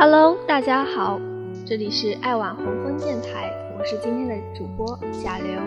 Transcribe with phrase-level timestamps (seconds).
[0.00, 1.20] Hello，大家好，
[1.66, 5.60] 这里是爱晚红枫电台，我是今天的主播贾流。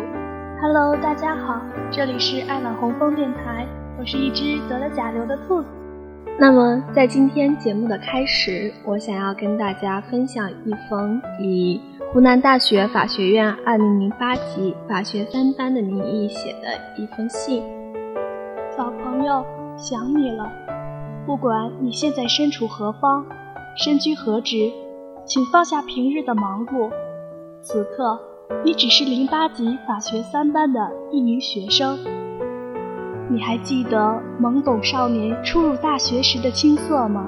[0.60, 1.62] Hello，大家好，
[1.92, 3.68] 这里是爱晚红枫电台，
[4.00, 5.68] 我是一只得了甲流的兔子。
[6.40, 11.80] 那么，在今天节目的开始，我想要跟大家分享一封以
[12.12, 17.62] 湖南大学法学院2008级法学三班的名义写的一封信。
[18.80, 19.46] 老朋友，
[19.78, 20.52] 想你了。
[21.24, 23.24] 不管你现在身处何方，
[23.76, 24.72] 身居何职，
[25.26, 26.92] 请放下平日的忙碌。
[27.60, 28.20] 此刻，
[28.64, 31.98] 你只是零八级法学三班的一名学生。
[33.32, 37.26] 你还记得懵懂少年初入大学时的青涩吗？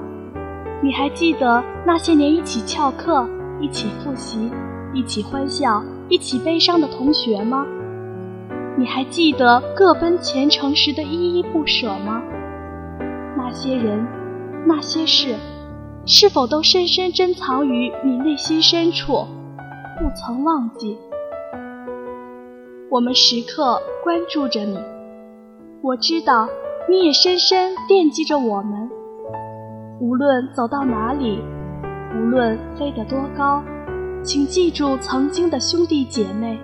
[0.84, 3.28] 你还记得那些年一起翘课、
[3.60, 4.48] 一起复习、
[4.94, 7.66] 一起欢笑、一起悲伤的同学吗？
[8.78, 12.22] 你还记得各奔前程时的依依不舍吗？
[13.36, 14.06] 那些人，
[14.64, 15.34] 那些事，
[16.08, 19.26] 是否都深深珍藏于你内心深处，
[19.98, 20.96] 不曾忘记？
[22.88, 24.78] 我们时刻关注着你。
[25.82, 26.48] 我知道
[26.88, 28.88] 你也深深惦记着我们。
[29.98, 31.42] 无论走到哪里，
[32.14, 33.60] 无论飞得多高，
[34.22, 36.56] 请记住曾经的兄弟姐妹，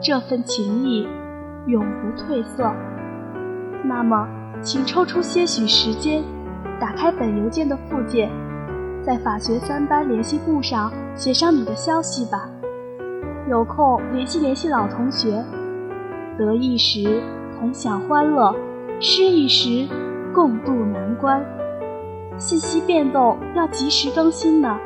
[0.00, 1.08] 这份情谊
[1.66, 2.72] 永不褪色。
[3.84, 4.28] 那么，
[4.62, 6.22] 请抽出些许时间，
[6.80, 8.30] 打开本邮件的附件，
[9.02, 12.48] 在法学三班联系簿上写上你的消息吧。
[13.48, 15.42] 有空联系联系老同学，
[16.38, 17.22] 得意时。
[17.58, 18.54] 同享欢乐，
[19.00, 19.86] 失意时
[20.32, 21.44] 共度难关。
[22.38, 24.78] 信息变动要及时更新呢，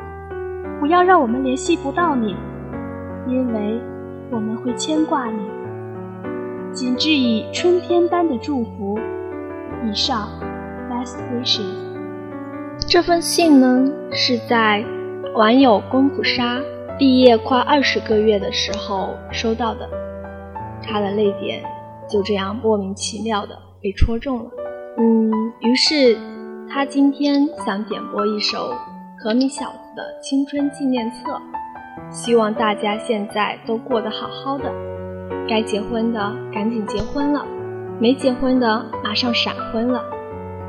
[0.77, 2.35] 不要让我们联系不到你，
[3.29, 3.79] 因为
[4.29, 5.39] 我们会牵挂你。
[6.73, 8.99] 谨致以春天般的祝福。
[9.85, 10.27] 以上
[10.89, 11.84] ，best wishes。
[12.87, 14.85] 这封信呢，是在
[15.33, 16.61] 网友公普沙
[16.99, 19.89] 毕业快二十个月的时候收到的，
[20.83, 21.63] 他的泪点。
[22.07, 24.51] 就这样莫名其妙的被戳中了，
[24.97, 26.15] 嗯，于是
[26.69, 28.75] 他今天想点播一首
[29.19, 31.41] 可米小子的青春纪念册，
[32.11, 34.71] 希望大家现在都过得好好的，
[35.49, 37.43] 该结婚的赶紧结婚了，
[37.99, 40.03] 没结婚的马上闪婚了，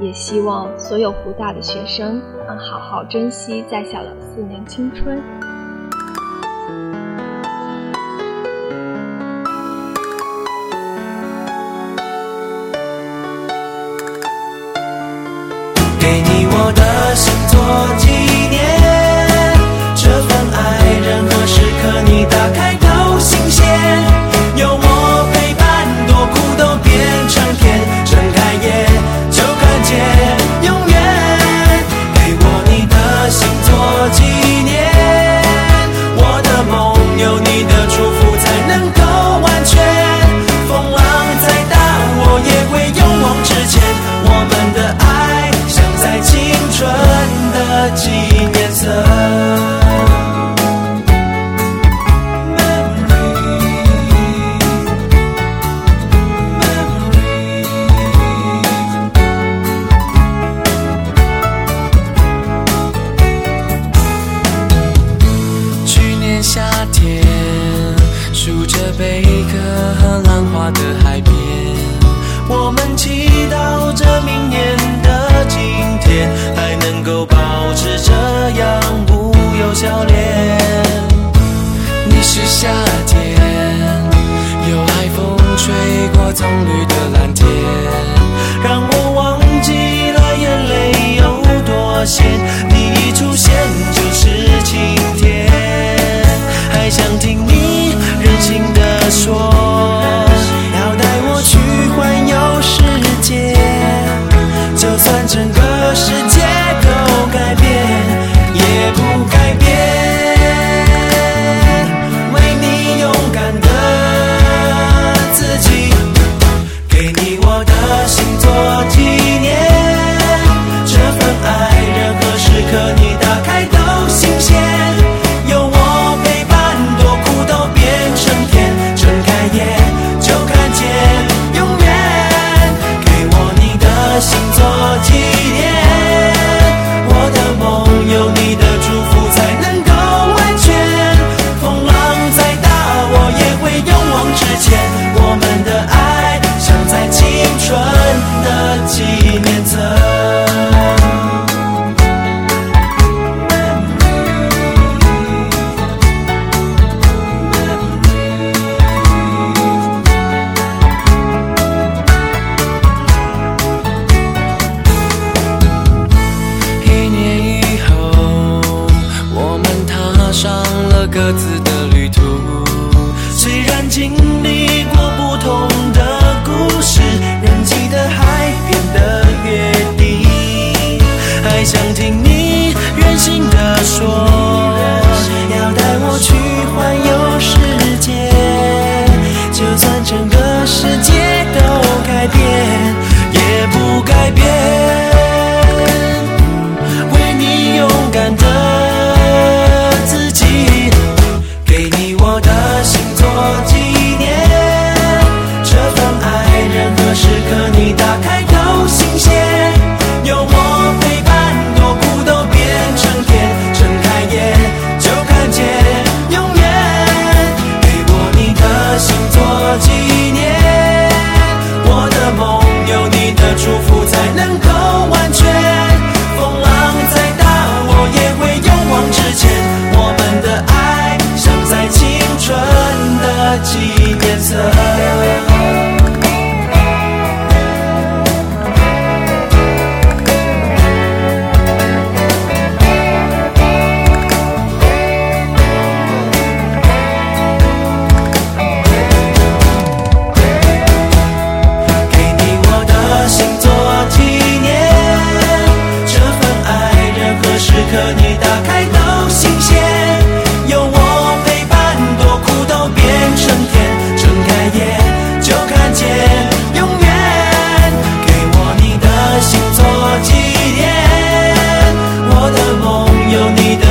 [0.00, 5.55] 也希望所有湖大的学生能好好珍惜在校的四年青春。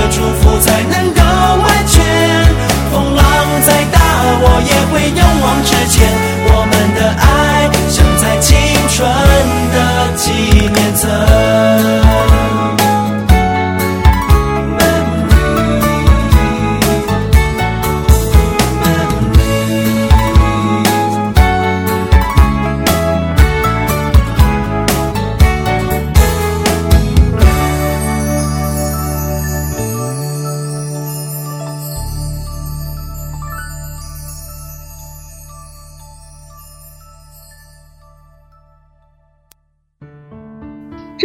[0.10, 0.55] 祝福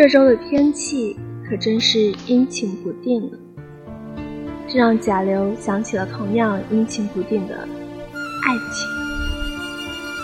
[0.02, 1.14] 这周的天气
[1.46, 3.36] 可真是阴晴不定呢，
[4.66, 8.88] 这让贾流想起了同样阴晴不定的爱情。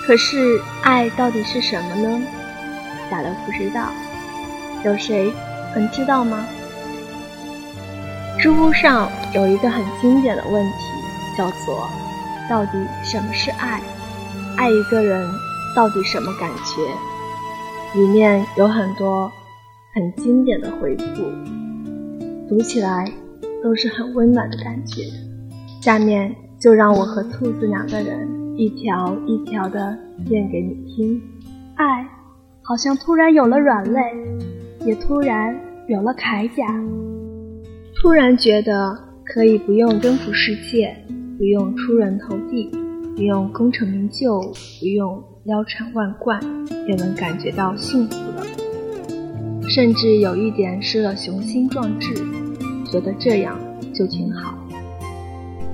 [0.06, 2.22] 可是爱到底是什么呢？
[3.10, 3.90] 贾流不知道，
[4.82, 5.30] 有谁
[5.74, 6.46] 能知道吗？
[8.40, 11.86] 知乎上有一个很经典的问题，叫做
[12.48, 13.82] “到底什么是爱？
[14.56, 15.30] 爱一个人
[15.74, 16.80] 到底什么感觉？”
[18.00, 19.30] 里面有很多
[19.96, 21.04] 很经典的回复，
[22.46, 23.10] 读起来
[23.62, 25.04] 都是很温暖的感觉。
[25.80, 28.28] 下面就让我和兔子两个人
[28.58, 29.96] 一条一条的
[30.28, 31.18] 念给你听。
[31.76, 32.06] 爱
[32.60, 34.02] 好像突然有了软肋，
[34.84, 35.58] 也突然
[35.88, 36.66] 有了铠甲。
[37.94, 38.94] 突然觉得
[39.24, 40.94] 可以不用征服世界，
[41.38, 42.70] 不用出人头地，
[43.16, 44.42] 不用功成名就，
[44.78, 46.38] 不用腰缠万贯，
[46.86, 48.44] 也能感觉到幸福了。
[49.68, 52.14] 甚至有一点失了雄心壮志，
[52.90, 53.58] 觉得这样
[53.92, 54.54] 就挺好。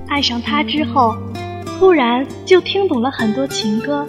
[0.07, 1.15] 爱上他之后，
[1.65, 4.05] 突然就听懂了很多情歌，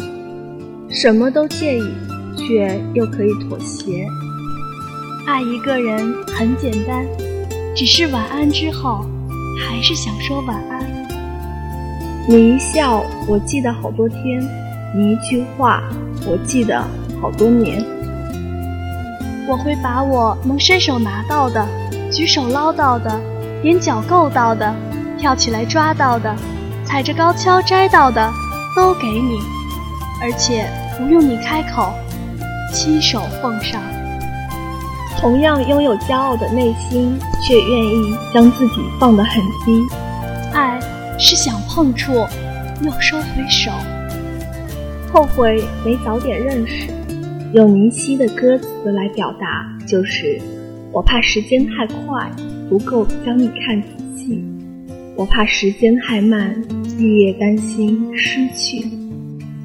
[0.88, 1.82] 什么都介意，
[2.36, 4.06] 却又可以妥协。
[5.26, 7.06] 爱一个人很简单，
[7.74, 9.04] 只是晚安之后，
[9.66, 10.84] 还是想说晚安。
[12.28, 14.40] 你一笑，我记得好多天；
[14.96, 15.82] 你一句话，
[16.26, 16.82] 我记得
[17.20, 17.84] 好多年。
[19.46, 21.66] 我会把我能伸手拿到的、
[22.10, 23.20] 举手捞到的、
[23.62, 24.74] 踮脚够到的、
[25.18, 26.34] 跳起来抓到的、
[26.84, 28.30] 踩着高跷摘到的，
[28.74, 29.38] 都给你，
[30.22, 31.92] 而且不用你开口，
[32.72, 33.82] 亲手奉上。
[35.18, 39.82] 同样拥有骄傲的内心，却愿意将自己放得很低。
[40.54, 40.80] 爱
[41.18, 42.14] 是想碰触，
[42.80, 43.70] 又收回手。
[45.12, 46.93] 后悔没早点认识。
[47.54, 50.40] 用林夕的歌词来表达，就是
[50.90, 52.28] 我怕时间太快，
[52.68, 54.42] 不够将你看仔细；
[55.14, 56.52] 我怕时间太慢，
[56.98, 58.84] 日夜担心失去，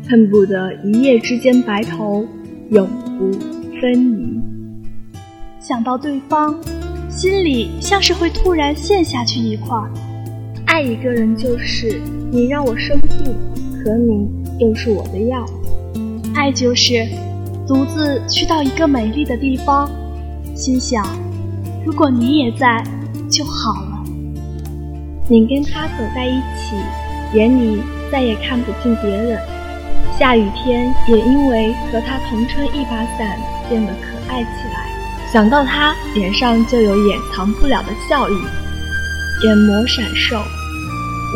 [0.07, 2.23] 恨不得一夜之间白头，
[2.69, 3.31] 永不
[3.81, 4.39] 分离。
[5.59, 6.55] 想到对方，
[7.09, 9.75] 心里像是会突然陷下去一块。
[10.67, 11.99] 爱一个人就是
[12.31, 13.35] 你让我生病，
[13.83, 14.29] 可你
[14.59, 15.43] 又是我的药。
[16.35, 17.03] 爱就是。
[17.69, 19.87] 独自去到一个美丽的地方，
[20.55, 21.05] 心想：
[21.85, 22.83] 如果你也在
[23.29, 24.03] 就好了。
[25.29, 26.75] 你跟他走在一起，
[27.35, 29.39] 眼里再也看不见别人。
[30.17, 33.37] 下雨天也因为和他同撑一把伞
[33.69, 34.89] 变得可爱起来。
[35.31, 38.33] 想到他，脸上就有掩藏不了的笑意。
[39.45, 40.41] 眼眸闪烁，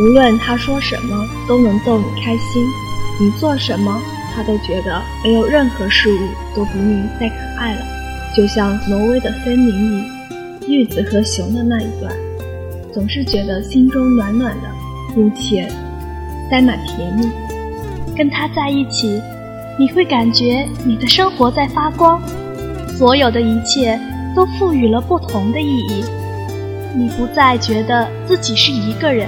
[0.02, 2.66] 无论他说什么都能逗你开心，
[3.22, 4.02] 你做什么
[4.36, 6.20] 他都觉得没有任何事物
[6.56, 7.82] 都比你再可爱了。
[8.36, 10.06] 就像挪威的森林里，
[10.68, 12.12] 玉子和熊的那一段，
[12.92, 14.68] 总是觉得心中暖暖的，
[15.14, 15.72] 并且
[16.50, 17.30] 塞满甜蜜。
[18.16, 19.22] 跟他在一起，
[19.78, 22.22] 你会感觉你的生活在发光，
[22.98, 24.00] 所有的一切
[24.36, 26.04] 都赋予了不同的意义。
[26.96, 29.28] 你不再觉得自己是一个人，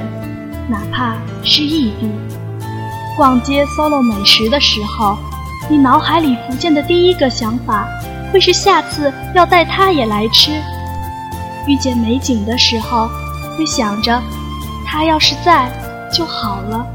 [0.69, 2.09] 哪怕是异地。
[3.15, 5.17] 逛街 solo 美食的时候，
[5.69, 7.87] 你脑海里浮现的第一个想法，
[8.31, 10.51] 会是下次要带他也来吃。
[11.65, 13.09] 遇见美景的时候，
[13.57, 14.21] 会想着
[14.85, 15.71] 他要是在
[16.11, 16.85] 就好了。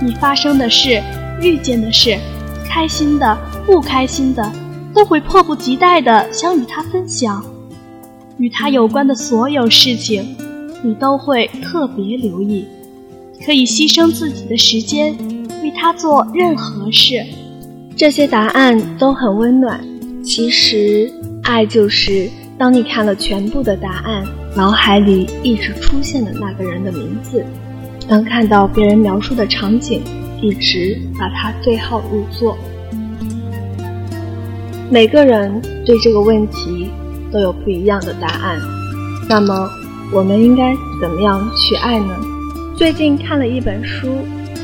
[0.00, 1.02] 你发生的事、
[1.40, 2.18] 遇见的事，
[2.68, 4.52] 开心的、不开心的，
[4.94, 7.42] 都会迫不及待地想与他分享。
[8.36, 10.36] 与他有关的所有事情，
[10.82, 12.68] 你都会特别留意，
[13.44, 15.16] 可以牺牲自己的时间，
[15.62, 17.24] 为他做任何事。
[17.96, 19.80] 这些答案都很温暖。
[20.24, 21.10] 其实，
[21.42, 22.28] 爱就是
[22.58, 24.24] 当你看了全部的答案，
[24.56, 27.44] 脑海里一直出现的那个人的名字。
[28.08, 30.02] 当看到别人描述的场景，
[30.42, 32.56] 一直把它对号入座。
[34.90, 36.88] 每个人对这个问题
[37.32, 38.60] 都有不一样的答案。
[39.28, 39.68] 那么，
[40.12, 42.16] 我们应该怎么样去爱呢？
[42.76, 44.18] 最近看了一本书，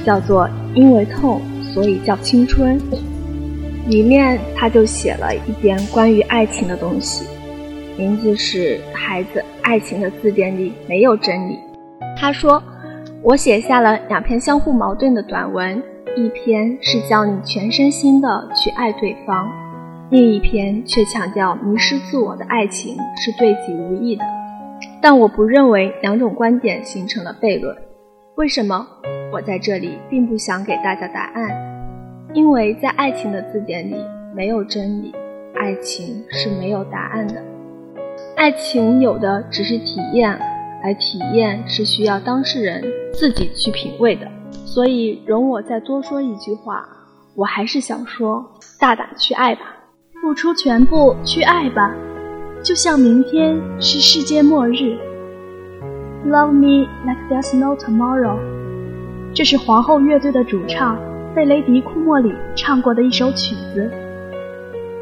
[0.04, 1.40] 叫做《因为痛，
[1.72, 2.78] 所以叫青春》，
[3.88, 7.24] 里面他就写了一点关于爱情的东西，
[7.96, 11.54] 名字是《孩子，爱情的字典里没有真理》。
[12.16, 12.62] 他说。
[13.24, 15.80] 我写下了两篇相互矛盾的短文，
[16.16, 19.48] 一篇是教你全身心的去爱对方，
[20.10, 24.24] 另一篇却强调迷失自我的爱情是对己无益的。
[25.00, 27.76] 但我不认为两种观点形成了悖论。
[28.42, 28.84] 为什么？
[29.32, 31.48] 我在这里并不想给大家答案，
[32.34, 33.94] 因为在爱情的字典里
[34.34, 35.14] 没有真理，
[35.54, 37.40] 爱情是没有答案的，
[38.34, 40.36] 爱情有的只是体验。
[40.82, 42.82] 而体验是需要当事人
[43.12, 44.26] 自己去品味的，
[44.66, 46.84] 所以容我再多说一句话，
[47.36, 48.44] 我还是想说：
[48.80, 49.62] 大胆去爱吧，
[50.20, 51.94] 付出全部去爱吧，
[52.64, 54.98] 就像明天是世界末日。
[56.24, 58.38] Love me like there's no tomorrow，
[59.34, 60.96] 这是皇后乐队的主唱
[61.34, 63.90] 费雷迪库莫里唱过的一首曲子。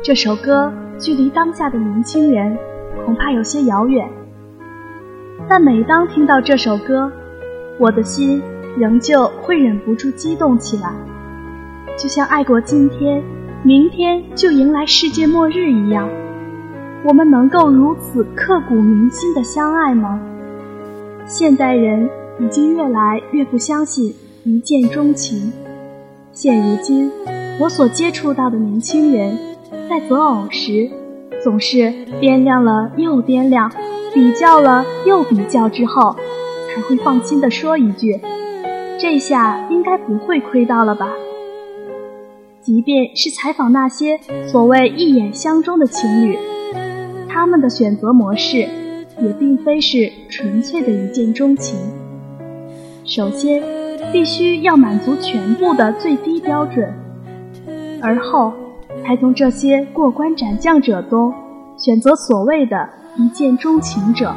[0.02, 2.56] 这首歌距离当下的年轻人
[3.04, 4.08] 恐怕有些遥远。
[5.46, 7.12] 但每当听到这首歌，
[7.78, 8.42] 我的心
[8.78, 10.90] 仍旧会忍不住激动起来，
[11.98, 13.22] 就像爱过今天，
[13.62, 16.08] 明天就迎来世界末日一样。
[17.04, 20.18] 我们能够如此刻骨铭心的相爱吗？
[21.30, 22.10] 现代人
[22.40, 25.52] 已经越来越不相信一见钟情。
[26.32, 27.08] 现如今，
[27.60, 29.38] 我所接触到的年轻人，
[29.88, 30.90] 在择偶时，
[31.44, 31.76] 总是
[32.20, 33.70] 掂量了又掂量。
[34.12, 36.16] 比较了又比较之后，
[36.74, 38.20] 才会放心地说一句
[38.98, 41.06] ：“这下应该不会亏到了吧？”
[42.60, 44.18] 即便是采访那些
[44.48, 46.36] 所谓一眼相中的情侣，
[47.28, 48.68] 他们的选择模式
[49.20, 51.78] 也并非是纯粹的一见钟情。
[53.04, 53.62] 首先，
[54.12, 56.92] 必须要满足全部的最低标准，
[58.02, 58.52] 而后
[59.04, 61.32] 才从这些过关斩将者中
[61.76, 62.88] 选择所谓的。
[63.16, 64.32] 一见钟情者，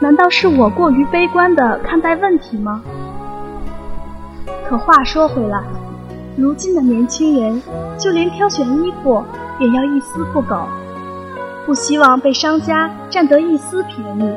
[0.00, 2.82] 难道是我过于悲观的看待问题吗？
[4.68, 5.64] 可话说回来，
[6.36, 7.60] 如今的年轻人，
[7.98, 9.24] 就连挑选衣服
[9.58, 10.68] 也要一丝不苟，
[11.64, 14.34] 不希望被商家占得一丝便宜。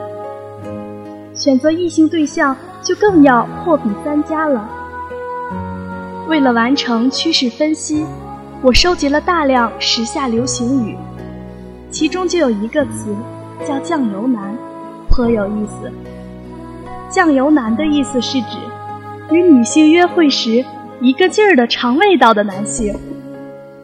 [1.34, 4.70] 选择异性对象就更要货比三家了。
[6.27, 8.05] 为了完成趋势分析，
[8.62, 10.96] 我收集了大量时下流行语。
[11.91, 13.15] 其中就有一个词
[13.65, 14.55] 叫“酱油男”，
[15.10, 15.91] 颇有意思。
[17.10, 18.58] 酱油男的意思是指
[19.32, 20.65] 与女性约会时
[21.00, 22.96] 一个劲儿的尝味道的男性。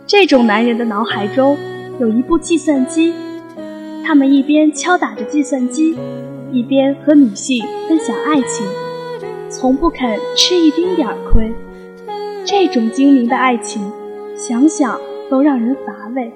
[0.07, 1.57] 这种男人的脑海中
[1.99, 3.13] 有一部计算机，
[4.03, 5.95] 他们一边敲打着计算机，
[6.51, 8.65] 一边和女性分享爱情，
[9.49, 11.53] 从不肯吃一丁点儿亏。
[12.43, 13.91] 这种精明的爱情，
[14.35, 16.31] 想想都让人乏味。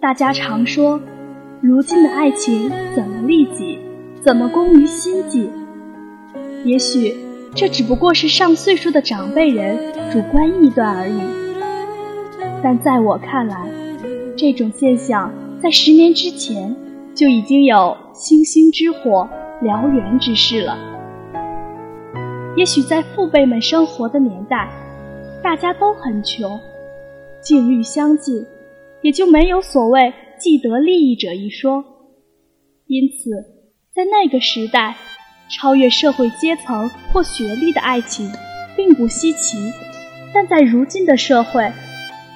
[0.00, 1.00] 大家常说，
[1.60, 3.78] 如今的爱情怎么利己，
[4.20, 5.48] 怎么功于心计？
[6.64, 7.16] 也许
[7.54, 9.76] 这只不过是上岁数的长辈人
[10.12, 11.20] 主观臆断而已。
[12.62, 13.68] 但在我看来，
[14.36, 16.74] 这种现象在十年之前
[17.14, 19.28] 就已经有星星之火
[19.62, 20.76] 燎原之势了。
[22.56, 24.68] 也许在父辈们生活的年代，
[25.40, 26.58] 大家都很穷，
[27.40, 28.44] 境遇相近，
[29.02, 31.84] 也就没有所谓既得利益者一说。
[32.88, 33.30] 因此，
[33.94, 34.96] 在那个时代，
[35.48, 38.28] 超越社会阶层或学历的爱情
[38.76, 39.58] 并不稀奇。
[40.34, 41.70] 但在如今的社会，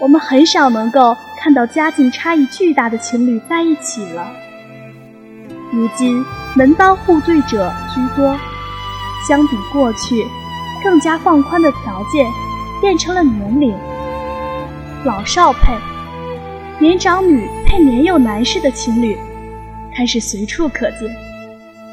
[0.01, 1.17] 我们很少能够
[1.47, 4.33] 看到家境差异巨大的情侣在一起了。
[5.73, 6.25] 如今
[6.57, 8.37] 门当户对者居多，
[9.29, 10.27] 相比过去，
[10.83, 12.27] 更加放宽的条件
[12.81, 13.73] 变成了年龄，
[15.05, 15.73] 老少配、
[16.81, 19.17] 年长女配年幼男士的情侣
[19.95, 21.03] 开始随处可见。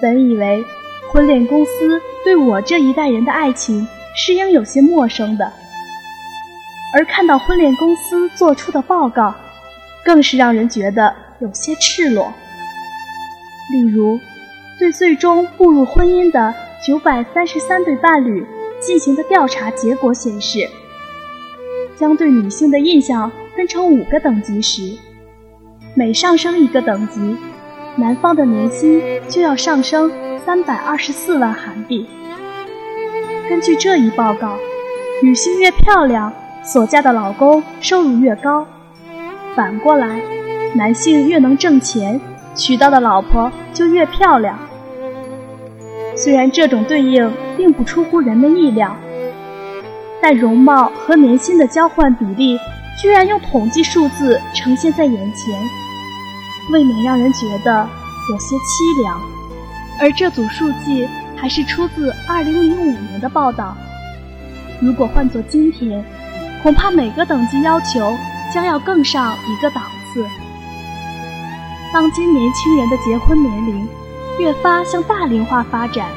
[0.02, 0.66] 本以为
[1.12, 5.54] 婚恋公司对我这一代人的爱情是应有些陌生的。
[6.96, 9.34] 而看到婚恋公司做出的报告，
[10.06, 12.34] 更是让人觉得有些赤裸。
[13.72, 14.20] 例如，
[14.80, 16.54] 对最终步入婚姻的
[16.86, 18.46] 九百三十三对伴侣
[18.80, 20.70] 进行的调查结果显示，
[21.98, 24.98] 将对女性的印象分成五个等级时，
[25.94, 27.38] 每上升一个等级，
[27.96, 30.12] 男方的年薪就要上升
[30.46, 32.06] 三百二十四万韩币。
[33.48, 34.58] 根据这一报告，
[35.22, 36.34] 女性越漂亮。
[36.66, 38.66] 所嫁的老公收入越高，
[39.56, 40.20] 反过来，
[40.74, 42.20] 男性越能挣钱，
[42.56, 44.58] 娶到的老婆就越漂亮。
[46.16, 48.96] 虽然这种对应并不出乎人们意料，
[50.22, 52.58] 但容貌和年薪的交换比例
[53.02, 55.54] 居然用统计数字呈现在眼前，
[56.72, 57.88] 未免让人觉得
[58.32, 59.22] 有些凄凉。
[60.00, 63.76] 而这组数据还是出自2005年的报道，
[64.82, 66.04] 如果换作今天。
[66.64, 68.16] 恐怕每个等级要求
[68.54, 70.26] 将要更上一个档次。
[71.92, 73.88] 当今年轻人的结婚年龄
[74.40, 76.10] 越发向大龄化发展，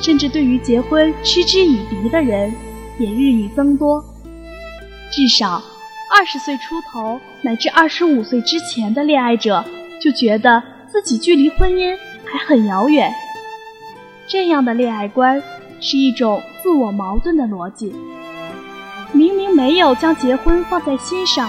[0.00, 2.52] 甚至对于结婚嗤之以鼻的人
[2.98, 4.04] 也日益增多。
[5.10, 5.62] 至少
[6.16, 9.64] 二十岁出头乃至二十五岁之前的恋爱者
[10.00, 13.12] 就觉得自己距离婚姻还很遥远。
[14.28, 15.42] 这样的恋爱观
[15.80, 17.94] 是一种自我矛盾的逻辑。
[19.16, 21.48] 明明没有将结婚放在心上，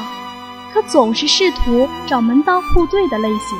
[0.74, 3.58] 可总是试图找门当户对的类型。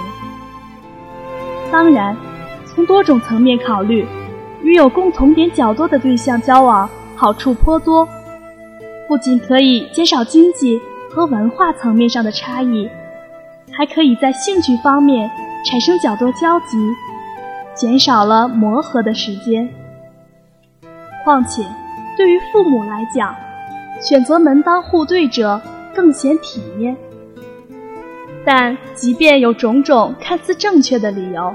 [1.70, 2.16] 当然，
[2.66, 4.08] 从多种层面考虑，
[4.64, 8.08] 与有共同点较多的对象交往好处颇多，
[9.10, 10.80] 不仅可以减少经济
[11.14, 12.90] 和文化层面上的差异，
[13.78, 15.30] 还可以在兴趣方面
[15.66, 16.78] 产生较多交集，
[17.76, 19.68] 减少了磨合的时间。
[21.26, 21.66] 况且，
[22.16, 23.36] 对于父母来讲，
[24.00, 25.60] 选择门当户对者
[25.96, 26.96] 更显体面，
[28.46, 31.54] 但即便有种种看似正确的理由，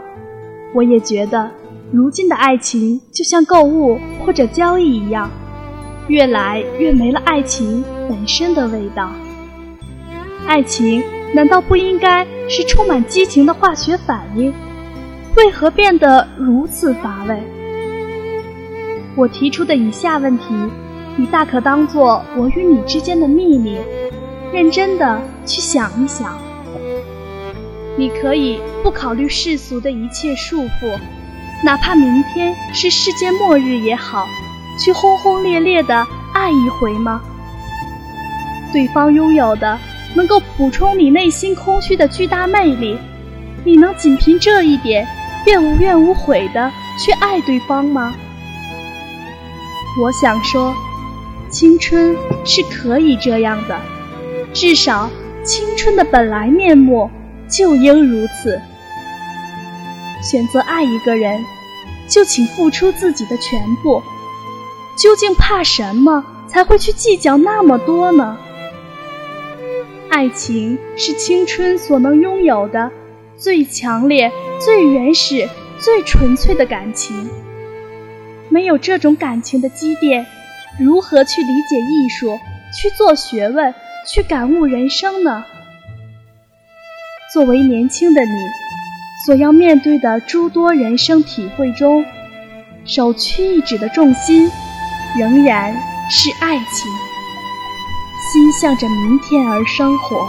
[0.74, 1.50] 我也觉得，
[1.92, 5.30] 如今的爱情就像购物或者交易一样，
[6.08, 9.10] 越来越没了爱情本身的味道。
[10.46, 11.02] 爱情
[11.32, 14.52] 难道不应该是充满激情的化学反应？
[15.36, 17.40] 为何变得如此乏味？
[19.14, 20.44] 我提出的以下问题。
[21.16, 23.78] 你大可当做我与你之间的秘密，
[24.52, 26.36] 认真的去想一想。
[27.98, 30.98] 你可以不考虑世俗的一切束缚，
[31.62, 34.26] 哪怕明天是世界末日也好，
[34.82, 37.20] 去轰轰烈烈的爱一回吗？
[38.72, 39.78] 对方拥有的
[40.14, 42.96] 能够补充你内心空虚的巨大魅力，
[43.64, 45.06] 你能仅凭这一点
[45.44, 48.14] 便无怨无悔的去爱对方吗？
[50.02, 50.74] 我想说。
[51.52, 53.78] 青春是可以这样的，
[54.54, 55.10] 至少
[55.44, 57.10] 青春的本来面目
[57.46, 58.58] 就应如此。
[60.22, 61.44] 选择爱一个人，
[62.08, 64.02] 就请付出自己的全部。
[64.96, 68.38] 究竟怕什么才会去计较那么多呢？
[70.08, 72.90] 爱情是青春所能拥有的
[73.36, 77.28] 最强烈、最原始、最纯粹的感情。
[78.48, 80.26] 没有这种感情的积淀。
[80.78, 82.38] 如何去理解艺术，
[82.74, 83.74] 去做学问，
[84.06, 85.44] 去感悟人生呢？
[87.32, 88.46] 作为年轻的你，
[89.24, 92.04] 所要面对的诸多人生体会中，
[92.84, 94.50] 首屈一指的重心，
[95.18, 95.74] 仍然
[96.10, 96.90] 是爱情。
[98.32, 100.26] 心向着明天而生活，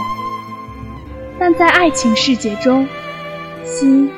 [1.38, 2.86] 但在爱情世界中，
[3.64, 4.10] 心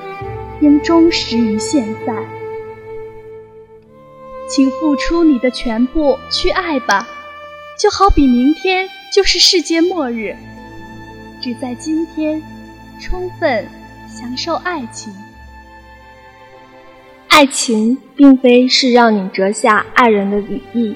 [0.60, 2.35] 应忠实于现在。
[4.48, 7.08] 请付出你的全部去爱吧，
[7.76, 10.36] 就好比明天就是世界末日，
[11.42, 12.40] 只在今天
[13.00, 13.66] 充分
[14.08, 15.12] 享受爱情。
[17.28, 20.94] 爱情并非是让你折下爱人的羽翼。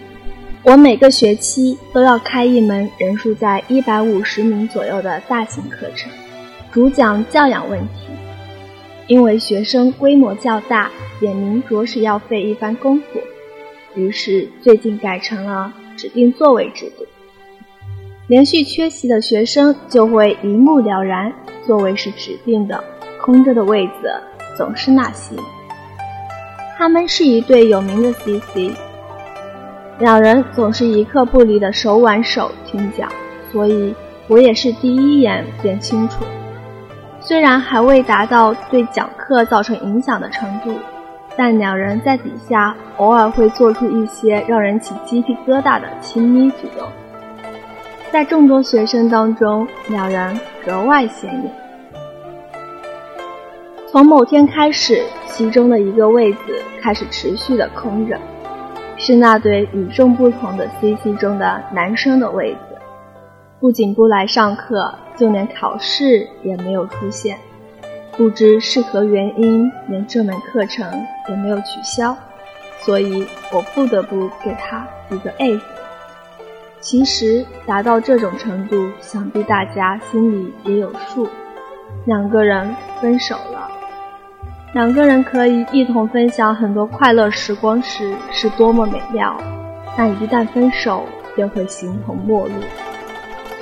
[0.62, 6.10] 我每个学期都要开一门人数在一百五十名左右的大型课程，
[6.70, 8.06] 主讲教养问题。
[9.06, 13.20] 因为学生规模较大，点名着实要费一番功夫，
[13.94, 17.04] 于是最近改成了指定座位制度。
[18.28, 21.32] 连续缺席的学生就会一目了然，
[21.66, 22.82] 座位是指定的，
[23.20, 24.12] 空着的位子
[24.56, 25.34] 总是那些。
[26.78, 28.72] 他们是一对有名的 CC，
[29.98, 33.10] 两人总是一刻不离的手挽手听讲，
[33.50, 33.94] 所以
[34.28, 36.24] 我也是第一眼便清楚。
[37.20, 40.72] 虽然还未达到对讲课造成影响的程度，
[41.40, 46.86] 但两人在底下偶尔会做出一些让人起鸡皮疙瘩的亲昵举动。
[48.12, 51.50] 在众多学生当中，两人格外显眼。
[53.90, 56.40] 从某天开始，其中的一个位子
[56.82, 58.18] 开始持续的空着，
[58.98, 62.76] 是那对与众不同的 CC 中的男生的位子。
[63.58, 67.38] 不仅不来上课，就连考试也没有出现。
[68.20, 70.86] 不知是何原因，连这门课程
[71.26, 72.14] 也没有取消，
[72.80, 75.58] 所以我不得不给他一个 A。
[76.80, 81.26] 其实达到这种程度，想必大家心里也有数。
[82.04, 83.70] 两个人分手了，
[84.74, 89.34] 两个人可以一同分享很多快乐时光时，是多么美妙。
[89.96, 92.52] 但一旦分手，便会形同陌路，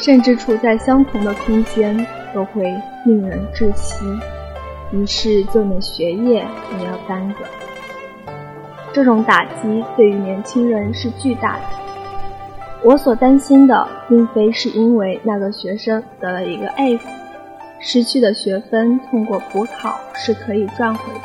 [0.00, 2.64] 甚至处在相同的空间都会
[3.04, 4.04] 令人窒息。
[4.92, 6.46] 于是，就连学业
[6.78, 7.44] 也要耽搁。
[8.92, 11.62] 这种打击对于年轻人是巨大的。
[12.82, 17.06] 我所担心的，并非是因为那个学生得了一个 F，
[17.80, 21.20] 失去的学分通过补考是可以赚回的。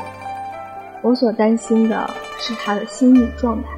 [1.00, 3.68] 我所担心的是他的心理状态，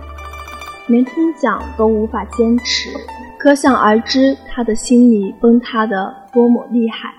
[0.87, 2.91] 连听讲都无法坚持，
[3.39, 7.13] 可想而知他的心理崩塌的多么厉害，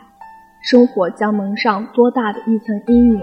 [0.70, 3.22] 生活将蒙上多大的一层阴影。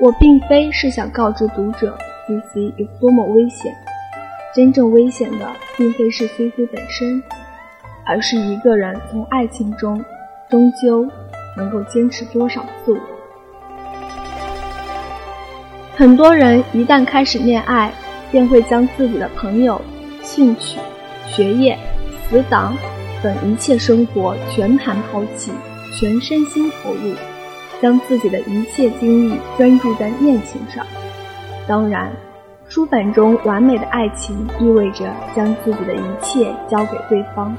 [0.00, 3.72] 我并非是想告知读者 CC 有多么危险。
[4.52, 7.22] 真正危险的，并非是 CC 本身，
[8.04, 10.04] 而是一个人从爱情中，
[10.50, 11.08] 终究
[11.56, 12.98] 能够坚持多少自我。
[15.94, 17.92] 很多人一旦开始恋爱，
[18.32, 19.80] 便会将自己的朋友、
[20.20, 20.80] 兴趣、
[21.28, 21.78] 学业、
[22.28, 22.76] 死党
[23.22, 25.52] 等一切生活全盘抛弃，
[25.98, 27.14] 全身心投入，
[27.80, 30.84] 将自己的一切精力专注在恋情上。
[31.66, 32.10] 当然。
[32.68, 35.04] 书本中完美的爱情意味着
[35.36, 37.54] 将自己的一切交给对方，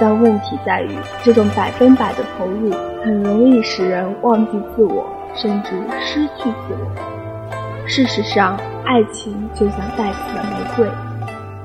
[0.00, 2.70] 但问题在于，这种百分百的投入
[3.04, 7.86] 很容易使人忘记自我，甚至失去自我。
[7.86, 10.88] 事实上，爱情就像带刺的玫瑰，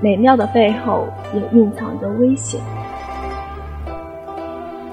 [0.01, 2.59] 美妙的背后也蕴藏着危险。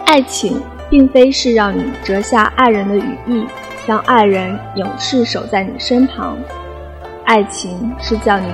[0.06, 3.46] 爱情并非是让你折下爱人的羽翼，
[3.86, 6.36] 让爱人永世守在你身旁。
[7.24, 8.46] 爱情是叫你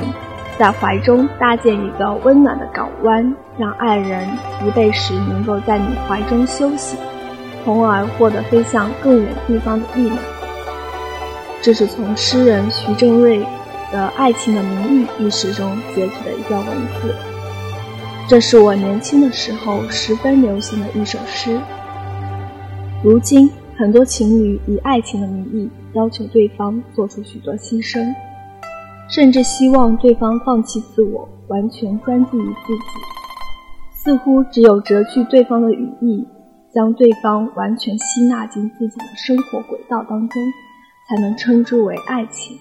[0.58, 6.96] 在怀中搭建一个温暖的港湾，让爱人疲惫时能够在你怀中休息，
[7.64, 10.18] 从而获得飞向更远地方的力量。
[11.60, 13.40] 这是从诗人徐正瑞
[13.92, 17.14] 的《爱情的名义》一诗中截取的一段文字。
[18.28, 21.58] 这是我年轻的时候十分流行的一首诗。
[23.02, 28.14] 如今，很多情侣以爱情的名义要求对方做出许多牺牲。
[29.08, 32.82] 甚至希望对方放弃自我，完全专注于自己。
[33.92, 36.24] 似乎只有折去对方的羽翼，
[36.72, 40.42] 将对方完全吸纳进自己的生活轨道当中，
[41.08, 42.56] 才能称之为爱情。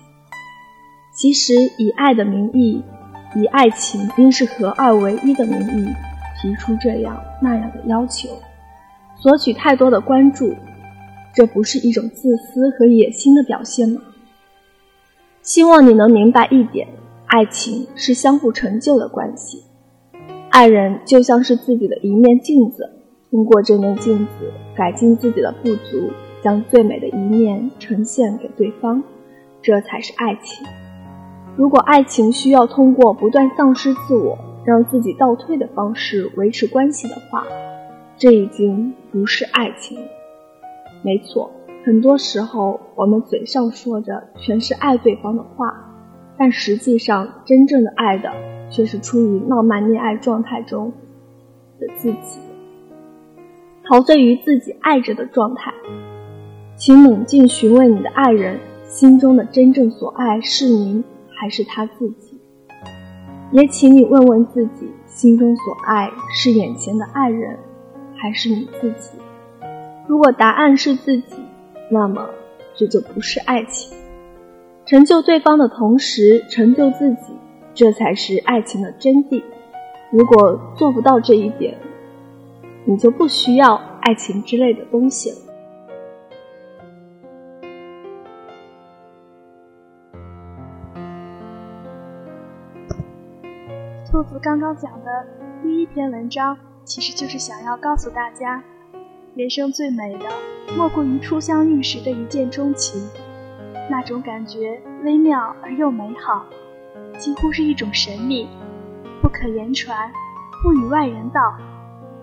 [1.14, 2.82] 其实，以爱的名义，
[3.36, 5.94] 以爱情应是合二为一的名义，
[6.42, 8.30] 提出这样那样的要求，
[9.22, 10.56] 索取太多的关注，
[11.34, 14.02] 这不是一种自私和野心的表现吗？
[15.42, 16.88] 希望你能明白一点，
[17.26, 19.64] 爱情是相互成就的关系。
[20.50, 22.90] 爱人就像是自己的一面镜子，
[23.30, 26.10] 通过这面镜子改进自己的不足，
[26.42, 29.04] 将最美的一面呈现给对方，
[29.62, 30.66] 这才是爱情。
[31.58, 37.44] 如果爱情需要通过不断丧失自我，让自己倒退的方式维持关系的话，
[38.20, 39.98] 这已经不是爱情。
[41.02, 41.50] 没错。
[41.86, 45.74] 很多时候，我们嘴上说着全是爱对方的话，
[46.38, 48.30] 但实际上真正的爱的
[48.70, 50.92] 却是处于浪漫恋爱状态中
[51.80, 52.40] 的自己，
[53.86, 55.74] 陶醉于自己爱着的状态。
[56.76, 62.38] 请冷静询问你的爱人，心中的真正所爱是您还是他自己？
[63.54, 67.58] 也请你问问自己，心中所爱是眼前的爱人，
[68.22, 69.18] 还是你自己？
[70.08, 71.36] 如果答案是自己，
[71.90, 72.30] 那么
[72.76, 73.98] 这就不是爱情。
[74.86, 77.34] 成就对方的同时，成就自己，
[77.74, 79.44] 这才是爱情的真谛。
[80.12, 81.78] 如果做不到这一点，
[82.86, 85.38] 你就不需要爱情之类的东西了。
[94.12, 95.28] 兔子刚刚讲的
[95.62, 96.58] 第一篇文章，
[96.90, 98.64] 其实就是想要告诉大家，
[99.36, 100.26] 人生最美的
[100.76, 103.00] 莫过于初相遇时的一见钟情，
[103.92, 106.44] 那种感觉微妙而又美好，
[107.20, 108.50] 几乎是一种神秘，
[109.22, 110.12] 不可言传，
[110.64, 111.40] 不与外人道。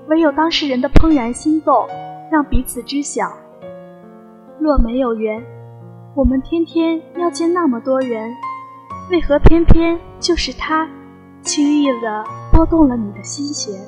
[0.09, 1.87] 唯有当事人的怦然心动，
[2.29, 3.33] 让彼此知晓。
[4.59, 5.41] 若没有缘，
[6.17, 8.35] 我们天天要见那么多人，
[9.13, 10.89] 为何偏偏就是他，
[11.43, 13.81] 轻易地拨动了你的心弦？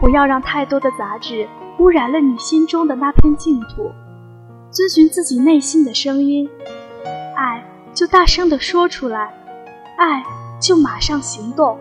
[0.00, 3.90] 不要让太多的杂质污染了你心中的那片净土，
[4.70, 6.48] 遵循自己内心的声音，
[7.34, 9.32] 爱就大声地说出来，
[9.96, 10.22] 爱
[10.60, 11.78] 就马上行动。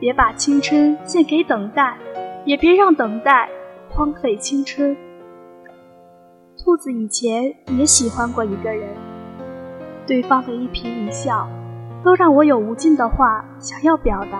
[0.00, 1.96] 别把青春献给等待，
[2.44, 3.48] 也别让等待
[3.90, 4.96] 荒废青春。
[6.56, 8.88] 兔子以前也喜欢过一个人，
[10.06, 11.48] 对方的一颦一笑，
[12.04, 14.38] 都让我有无尽的话想要表达，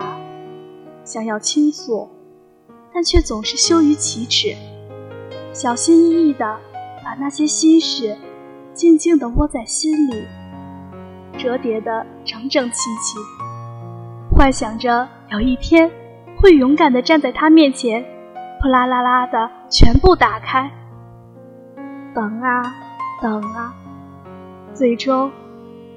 [1.04, 2.08] 想要倾诉，
[2.92, 4.57] 但却总是羞于启齿，
[5.53, 6.59] 小心翼翼地
[7.05, 8.16] 把那些心事
[8.74, 10.24] 静静地窝在心里，
[11.37, 13.18] 折叠得整整齐齐。
[14.35, 15.90] 幻想着有一天
[16.40, 18.05] 会勇敢地站在他面前，
[18.61, 20.70] 扑啦啦啦的全部打开。
[22.14, 22.62] 等啊
[23.20, 23.74] 等啊，
[24.74, 25.31] 最终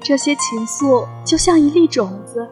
[0.00, 2.48] 这些情愫就像一粒种子，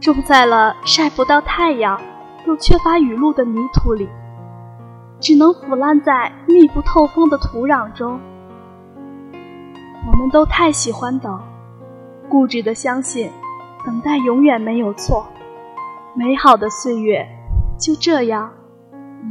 [0.00, 2.00] 种在了晒不到太阳
[2.48, 4.08] 又缺乏雨露的泥土里，
[5.20, 8.18] 只能腐烂在密不透风的土壤中。
[10.10, 11.38] 我们都太喜欢等，
[12.26, 13.30] 固执的相信。
[13.84, 15.26] 等待永远没有错，
[16.14, 17.26] 美好的岁月
[17.78, 18.50] 就这样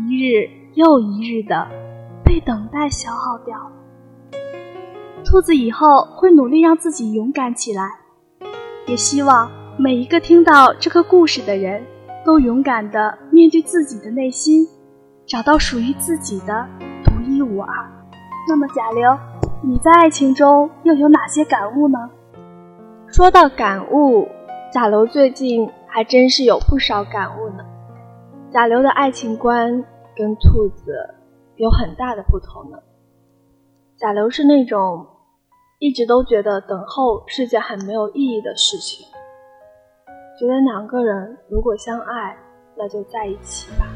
[0.08, 1.67] 一日又一日的
[2.23, 3.71] 被等待消耗掉。
[5.25, 7.89] 兔子以后会努力让自己勇敢起来，
[8.86, 11.84] 也希望每一个听到这个故事的人
[12.28, 14.68] 都勇敢的面对自己的内心，
[15.26, 16.68] 找到属于自己的
[17.02, 17.90] 独一无二。
[18.50, 19.18] 那么，贾流，
[19.63, 21.98] 你在爱情中又有哪些感悟呢？
[23.08, 24.28] 说到感悟。
[24.74, 27.63] 贾流最近还真是有不少感悟呢。
[28.52, 31.16] 贾流的爱情观跟兔子
[31.56, 32.78] 有很大的不同呢。
[33.98, 35.08] 贾流是那种
[35.80, 39.08] 一直都觉得等候是件很没有意义的事情，
[40.39, 42.38] 觉得两个人如果相爱，
[42.78, 43.88] 那就在一起吧，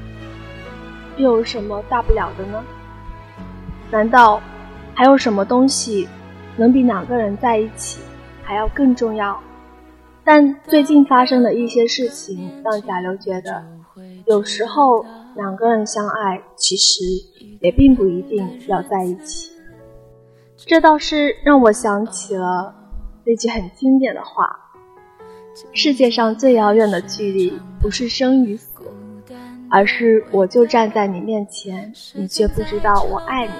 [1.18, 2.64] 又有什么大不了的呢？
[3.92, 4.42] 难道
[4.96, 6.10] 还有什么东西
[6.58, 8.02] 能比两个人在一起
[8.42, 9.40] 还要更重要？
[10.24, 13.64] 但最近发生的一些事情，让贾流觉得，
[14.26, 17.04] 有时候两个人相爱，其实
[17.60, 19.52] 也并不一定要在一起。
[20.58, 22.74] 这倒是让我想起了
[23.26, 24.61] 那句很经典的话：
[25.74, 28.82] 世界上最遥远的距离，不是生与死，
[29.70, 33.54] 而是我就站在你面前，你却不知道我爱你。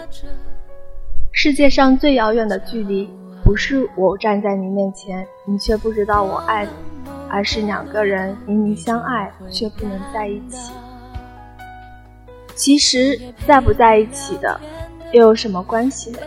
[1.32, 3.10] 世界上最遥远的距离。
[3.44, 6.72] 不是我站在你面前，你却不知道我爱你，
[7.28, 10.72] 而是两个人明明相爱却不能在一起。
[12.56, 14.58] 其实，在不在一起的，
[15.12, 16.20] 又有什么关系呢？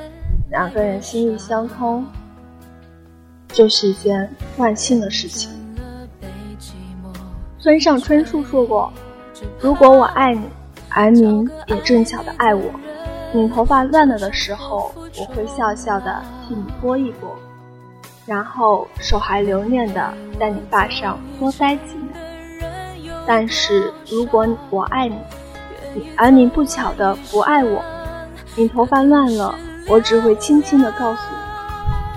[0.50, 2.04] 两个人心意相通，
[3.54, 5.50] 就是一件万幸的事情。
[7.58, 8.92] 村上春树说过
[9.58, 10.42] ：“如果我爱你，
[10.90, 12.62] 而你也正巧的爱我。”
[13.32, 17.34] 你头发乱了的时候，我会笑笑的替你拨一拨，
[18.26, 23.08] 然后手还留恋的在你发上多塞几枚。
[23.26, 25.16] 但是如果我爱你，
[26.16, 27.82] 而你不巧的不爱我，
[28.54, 29.54] 你头发乱了，
[29.88, 31.22] 我只会轻轻的告诉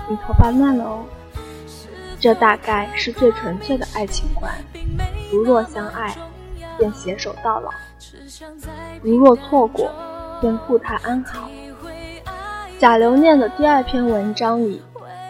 [0.08, 1.04] 你，你头发乱了哦。
[2.20, 4.52] 这大概是最纯粹的爱情观：
[5.32, 6.16] 如若相爱，
[6.78, 7.70] 便携手到老；
[9.02, 9.90] 如若错过。
[10.40, 11.50] 便护他安好。
[12.78, 14.80] 贾留念的第二篇文章里，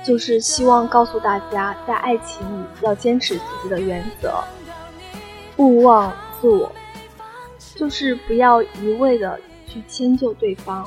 [0.05, 4.45] 就是希望告诉大家，在爱情里要坚持自己的原则，
[5.57, 6.71] 勿忘自我，
[7.75, 10.87] 就是不要一味的去迁就对方。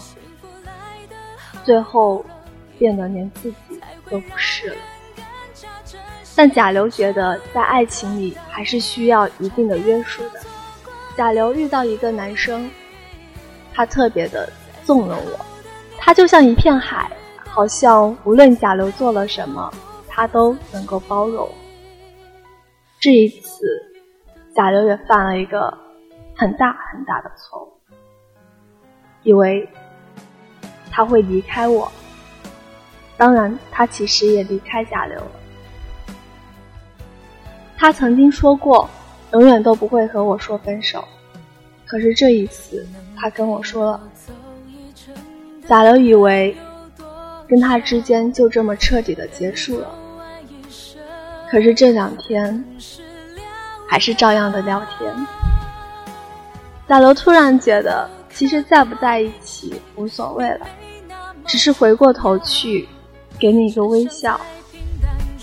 [1.64, 2.24] 最后
[2.78, 4.76] 变得连自己都不是了。
[6.36, 10.40] 但贾流觉得在爱情里还是需要一定的约束的。
[11.16, 12.72] 贾流遇到一个男生，
[13.74, 14.52] 他特别的
[14.86, 15.46] 纵容我，
[15.98, 17.12] 他就像一片海，
[17.46, 19.72] 好像无论贾流做了什么，
[20.08, 21.48] 他都能够包容。
[23.00, 23.66] 这一次，
[24.56, 25.78] 贾流也犯了一个
[26.36, 27.74] 很大很大的错误，
[29.24, 29.68] 以为
[30.90, 31.92] 他会离开我。
[33.18, 35.32] 当然，他其实也离开贾流了。
[37.82, 38.88] 他曾经说过，
[39.34, 41.04] 永远都不会和我说分手。
[41.84, 44.00] 可是这一次，他跟我说了。
[45.68, 46.56] 贾流以为
[47.48, 49.88] 跟他之间就这么彻底的结束了。
[51.50, 52.64] 可是这两天，
[53.90, 55.12] 还是照样的聊天。
[56.88, 60.68] 贾流突然觉得，其实在不在一起无所谓了，
[61.48, 62.88] 只是回过头去，
[63.40, 64.40] 给你一个微笑，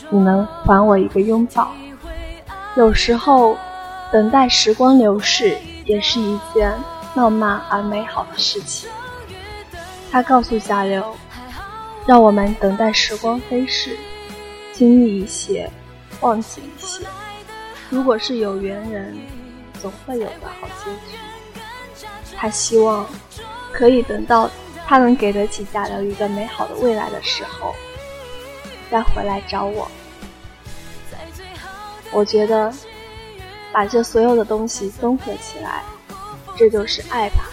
[0.09, 1.73] 你能还我一个拥抱。
[2.79, 3.59] 有时候，
[4.13, 6.73] 等待时光流逝也是一件
[7.17, 8.89] 浪漫而美好的事情。
[10.13, 11.17] 他告诉贾流，
[12.07, 13.99] 让我们等待时光飞逝，
[14.73, 15.69] 经历一些，
[16.21, 17.05] 忘记一些。
[17.91, 19.19] 如果是有缘人，
[19.83, 22.07] 总会有个好结局。
[22.37, 23.05] 他希望
[23.73, 24.49] 可以等到
[24.87, 27.75] 他能给得起贾流一个美好的未来的时候，
[28.89, 29.91] 再回来找我。
[32.11, 32.73] 我觉得，
[33.73, 35.83] 把这所有的东西综合起来，
[36.57, 37.45] 这就是爱吧。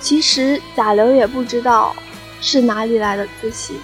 [0.00, 1.94] 其实贾流也不知道
[2.40, 3.78] 是哪里来的自信，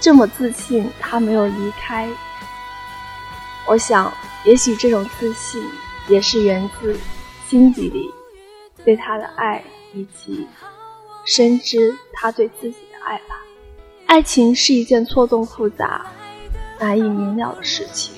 [0.00, 2.08] 这么自信他没有离开。
[3.66, 4.12] 我想，
[4.44, 5.62] 也许这种自信
[6.08, 6.98] 也是源自
[7.48, 8.10] 心底里
[8.84, 10.46] 对他的爱，以及
[11.26, 13.36] 深知他对自己的爱吧。
[14.06, 16.06] 爱情是一件错综复杂。
[16.80, 18.14] 难以明了的事情，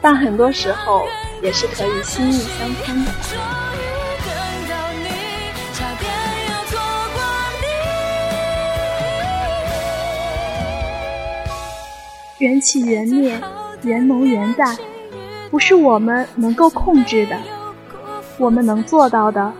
[0.00, 1.04] 但很多时候
[1.42, 3.10] 也是可以心意相通的。
[12.38, 13.40] 缘起缘灭，
[13.82, 14.76] 缘浓缘淡，
[15.50, 17.36] 不是我们能够控制的。
[18.38, 19.52] 我们能做到的，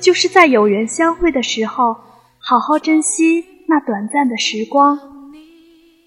[0.00, 1.96] 就是在有缘相会的时候，
[2.38, 4.98] 好好珍惜那短暂的时光。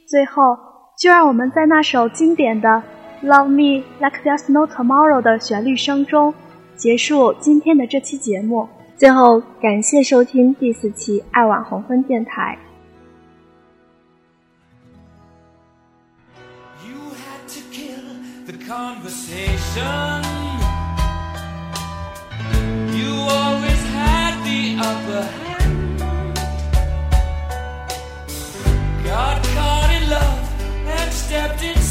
[0.06, 0.67] 最后。
[0.98, 2.82] 就让我们在那首经典的
[3.28, 6.34] 《Love Me Like There's No Tomorrow》的旋律声中
[6.76, 8.68] 结束今天的这期节目。
[8.98, 12.58] 最后，感谢收听第四期爱晚红枫电台。
[16.88, 16.96] you
[23.30, 25.47] always had the upper hand
[31.28, 31.87] stepped in